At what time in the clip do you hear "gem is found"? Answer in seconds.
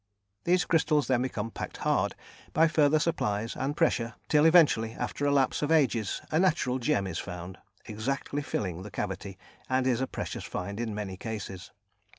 6.79-7.59